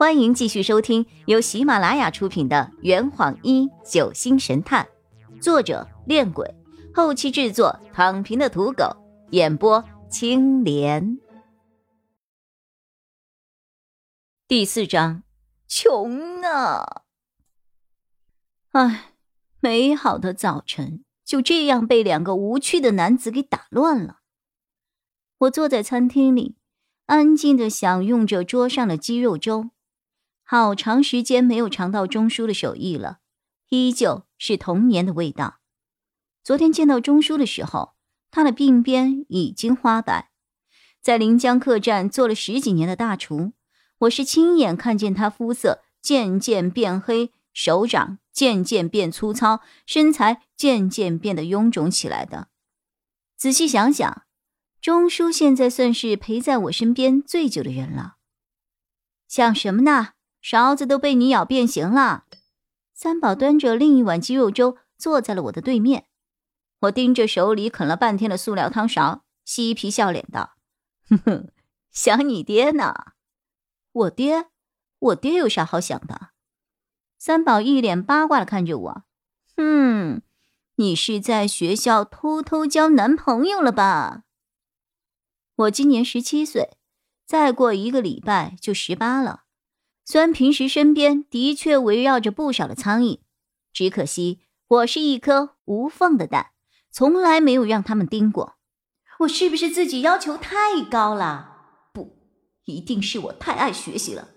[0.00, 4.88] 欢迎继续收听由喜马拉雅出品的《圆谎一九星神探》，
[5.42, 6.54] 作者：恋鬼，
[6.94, 8.96] 后期制作：躺平的土狗，
[9.32, 11.18] 演播：青莲。
[14.48, 15.22] 第四章，
[15.68, 17.02] 穷啊！
[18.70, 19.12] 唉，
[19.60, 24.20] 美好的早晨就这样被两个无趣的男子给打乱了。
[25.40, 26.56] 我坐在餐厅里，
[27.04, 29.68] 安静的享用着桌上的鸡肉粥。
[30.52, 33.18] 好长时间没有尝到钟叔的手艺了，
[33.68, 35.60] 依旧是童年的味道。
[36.42, 37.92] 昨天见到钟叔的时候，
[38.32, 40.32] 他的鬓边已经花白。
[41.00, 43.52] 在临江客栈做了十几年的大厨，
[43.98, 52.48] 我是亲眼看见他肤色渐渐变黑，手掌渐渐变粗糙，身材渐渐变得臃肿起来的。
[53.36, 54.24] 仔细想想，
[54.80, 58.16] 钟叔现在算是陪在我身边最久的人了。
[59.28, 60.14] 想什么呢？
[60.40, 62.24] 勺子都被你咬变形了。
[62.94, 66.06] 三宝端着另一碗鸡肉粥坐在了我的对面，
[66.80, 70.56] 我盯着手里啃了半天的塑料汤勺，嬉皮笑脸道
[71.08, 71.48] ：“哼哼，
[71.90, 72.94] 想你爹呢。”
[73.92, 74.46] 我爹？
[74.98, 76.28] 我爹有啥好想的？
[77.18, 79.04] 三宝一脸八卦的看着我
[79.56, 80.22] ：“哼，
[80.76, 84.24] 你是在学校偷偷交男朋友了吧？”
[85.56, 86.76] 我今年十七岁，
[87.26, 89.44] 再过一个礼拜就十八了。
[90.04, 93.20] 虽然平时身边的确围绕着不少的苍蝇，
[93.72, 96.52] 只可惜我是一颗无缝的蛋，
[96.90, 98.56] 从来没有让他们叮过。
[99.20, 101.58] 我是不是自己要求太高了？
[101.92, 102.16] 不，
[102.64, 104.30] 一定是我太爱学习了，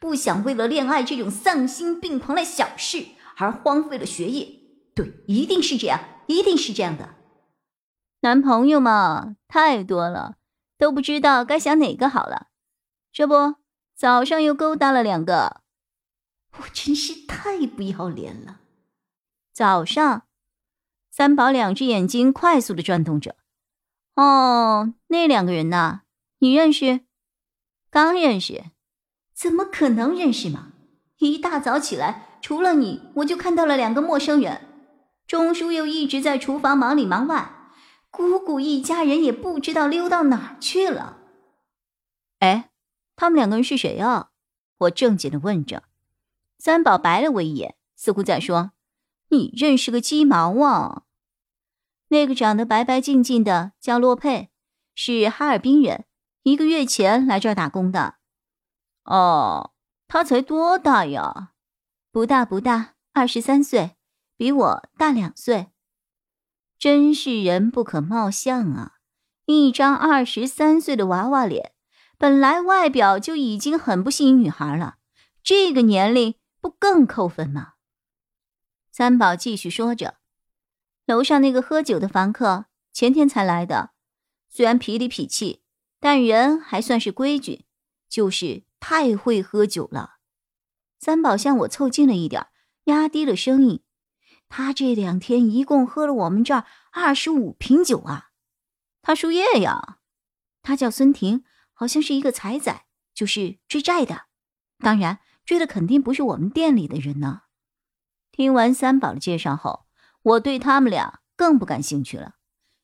[0.00, 4.48] 不想为了恋爱这种丧心病狂的小事而荒废了学业。
[4.94, 7.16] 对，一定是这样，一定是这样的。
[8.20, 10.36] 男朋友嘛，太多了，
[10.78, 12.48] 都不知道该想哪个好了。
[13.12, 13.56] 这不。
[13.98, 15.60] 早上又勾搭了两个，
[16.58, 18.60] 我真是太不要脸了。
[19.52, 20.22] 早上，
[21.10, 23.34] 三宝两只眼睛快速的转动着。
[24.14, 26.02] 哦，那两个人呐，
[26.38, 27.00] 你认识？
[27.90, 28.66] 刚认识？
[29.34, 30.68] 怎么可能认识嘛？
[31.16, 34.60] 一大早起来，除了你，我就看到了两个陌生人。
[35.26, 37.50] 钟叔又一直在厨房忙里忙外，
[38.12, 41.18] 姑姑一家人也不知道溜到哪儿去了。
[42.38, 42.67] 哎。
[43.18, 44.30] 他们两个人是谁啊？
[44.78, 45.82] 我正经的问着。
[46.56, 48.70] 三宝白了我一眼，似乎在说
[49.30, 51.02] ：“你认识个鸡毛啊！”
[52.10, 54.50] 那个长得白白净净的叫洛佩，
[54.94, 56.04] 是哈尔滨人，
[56.44, 58.18] 一个月前来这儿打工的。
[59.02, 59.72] 哦，
[60.06, 61.54] 他才多大呀？
[62.12, 63.96] 不大不大，二十三岁，
[64.36, 65.72] 比我大两岁。
[66.78, 68.92] 真是人不可貌相啊！
[69.46, 71.72] 一张二十三岁的娃娃脸。
[72.20, 74.96] 本来外表就已经很不吸引女孩了，
[75.40, 77.74] 这个年龄不更扣分吗？
[78.90, 80.16] 三宝继续说着
[81.06, 83.92] ：“楼上那个喝酒的房客前天才来的，
[84.48, 85.62] 虽然痞里痞气，
[86.00, 87.66] 但人还算是规矩，
[88.08, 90.16] 就是太会喝酒了。”
[90.98, 92.48] 三宝向我凑近了一点，
[92.86, 93.84] 压低了声音
[94.50, 98.30] ：“他这两天一共喝了我们这儿二十五瓶酒啊！
[99.02, 99.98] 他输液呀，
[100.62, 101.44] 他叫孙婷。”
[101.78, 104.22] 好像是一个财仔，就是追债的。
[104.80, 107.42] 当然，追的肯定不是我们店里的人呢。
[108.32, 109.86] 听完三宝的介绍后，
[110.22, 112.34] 我对他们俩更不感兴趣了，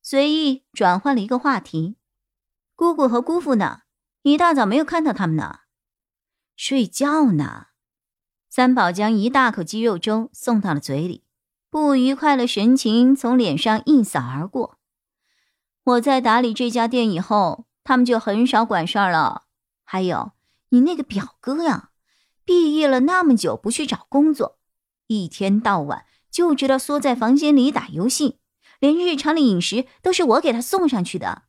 [0.00, 1.98] 随意转换了一个话题
[2.74, 3.82] ：“姑姑和姑父呢？
[4.22, 5.58] 一大早没有看到他们呢。”
[6.56, 7.66] 睡觉呢。
[8.48, 11.26] 三宝将一大口鸡肉粥送到了嘴里，
[11.68, 14.78] 不愉快的神情从脸上一扫而过。
[15.84, 17.66] 我在打理这家店以后。
[17.88, 19.44] 他们就很少管事儿了。
[19.82, 20.32] 还有
[20.68, 21.88] 你那个表哥呀，
[22.44, 24.58] 毕业了那么久不去找工作，
[25.06, 28.40] 一天到晚就知道缩在房间里打游戏，
[28.78, 31.44] 连日常的饮食都是我给他送上去的。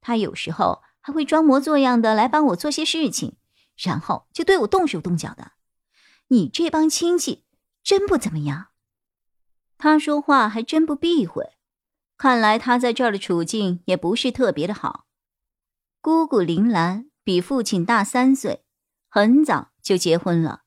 [0.00, 3.34] 他有时候还会装模作样的来帮我做些事情，
[3.76, 5.50] 然后就对我动手动脚的。
[6.28, 7.44] 你这帮亲戚
[7.82, 8.68] 真不怎么样。
[9.76, 11.54] 他说话还真不避讳，
[12.16, 15.05] 看来他在这儿的处境也不是特别的好。
[16.06, 18.62] 姑姑林兰比父亲大三岁，
[19.08, 20.60] 很早就结婚了。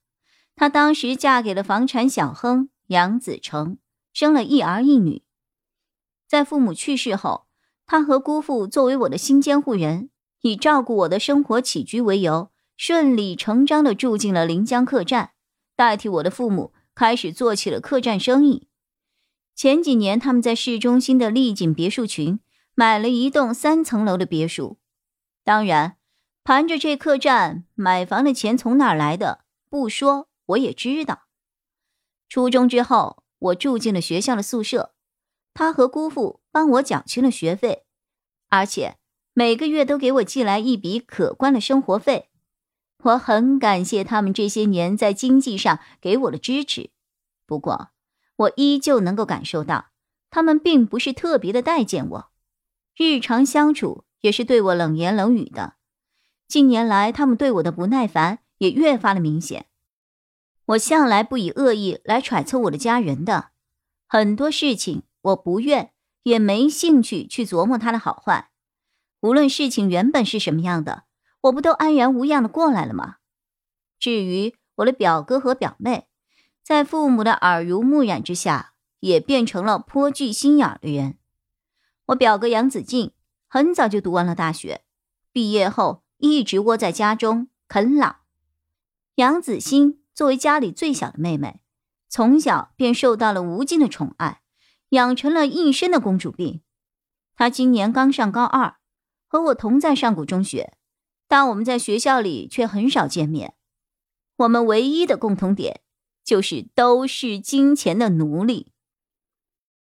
[0.54, 3.78] 她当时嫁给了房产小亨杨子成，
[4.12, 5.24] 生了一儿一女。
[6.28, 7.48] 在父母去世后，
[7.86, 10.10] 她和姑父作为我的新监护人，
[10.42, 15.32] 以照顾我的生活起居为由，顺理成章地住进了临江客栈，
[15.78, 18.68] 代替我的父母开始做起了客栈生意。
[19.56, 22.42] 前几年，他们在市中心的丽景别墅群
[22.76, 24.78] 买了一栋三层楼的别墅。
[25.50, 25.98] 当然，
[26.44, 29.46] 盘着这客栈买房的钱从哪来的？
[29.68, 31.24] 不说我也知道。
[32.28, 34.94] 初中之后，我住进了学校的宿舍，
[35.56, 37.88] 他和姑父帮我缴清了学费，
[38.50, 39.00] 而且
[39.34, 42.30] 每个月都给我寄来一笔可观的生活费。
[43.06, 46.92] 我很感谢他们这些年在经济上给我的支持，
[47.48, 47.90] 不过
[48.36, 49.88] 我依旧能够感受到，
[50.30, 52.31] 他们并不是特别的待见我，
[52.95, 55.75] 日常相处也是对我冷言冷语的。
[56.48, 59.68] 近年来，他们对我的不耐烦也越发的明显。
[60.66, 63.50] 我向来不以恶意来揣测我的家人的，
[64.07, 65.92] 很多事情我不愿
[66.24, 68.51] 也没兴趣去琢磨他的好坏。
[69.21, 71.04] 无论事情原本是什么样的，
[71.42, 73.16] 我不都安然无恙的过来了吗？
[74.00, 76.07] 至于我的表哥和表妹，
[76.63, 81.18] 在父母的耳濡目染之下，也变成了颇具心眼的人。
[82.07, 83.12] 我表哥杨子敬
[83.50, 84.86] 很早就读完了大学，
[85.34, 86.04] 毕业后。
[86.22, 88.18] 一直窝在家中啃老。
[89.16, 91.62] 杨子欣作为家里最小的妹妹，
[92.10, 94.42] 从小便受到了无尽的宠爱，
[94.90, 96.62] 养成了一身的公主病。
[97.38, 98.80] 她今年刚上高二，
[99.30, 100.74] 和我同在上古中学，
[101.30, 103.56] 但我们在学校里却很少见面。
[104.36, 105.80] 我们唯一的共同点
[106.25, 108.74] 就是都是金钱的奴隶。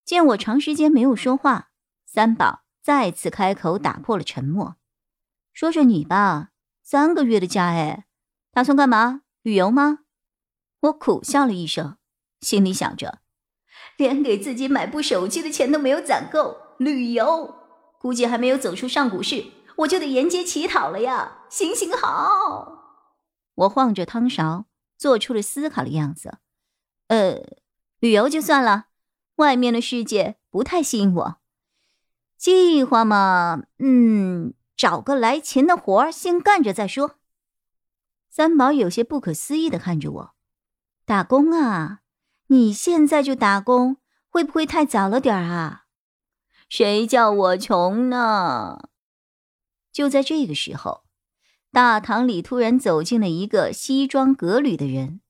[0.03, 1.69] 见我长时间没有说话，
[2.05, 4.77] 三宝再次开口打破了沉默。
[5.51, 6.51] 说说你吧，
[6.81, 8.05] 三个月的假哎，
[8.53, 9.23] 打算干嘛？
[9.41, 10.05] 旅游吗？
[10.79, 11.97] 我苦笑了一声，
[12.39, 13.19] 心里想着，
[13.97, 17.55] 连给自己买部手机的钱都没有攒够，旅游
[17.99, 19.47] 估计还没有走出上古市，
[19.79, 21.39] 我就得沿街乞讨了呀！
[21.49, 23.11] 行行好，
[23.55, 24.63] 我晃着汤勺，
[24.97, 26.37] 做出了思考的样子。
[27.09, 27.43] 呃，
[27.99, 28.85] 旅游就算了，
[29.35, 31.37] 外面的世界不太吸引我。
[32.37, 34.53] 计划嘛，嗯。
[34.77, 37.17] 找个来钱的活儿先干着再说。
[38.29, 40.35] 三宝有些不可思议的看着我，
[41.03, 42.01] 打工啊？
[42.49, 43.97] 你现在就打工，
[44.29, 45.85] 会不会太早了点儿啊？
[46.69, 48.89] 谁叫我穷呢？
[49.91, 51.05] 就在这个时候，
[51.71, 55.21] 大堂里突然走进了一个西装革履的人。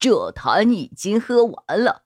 [0.00, 2.05] 这坛已经喝完了。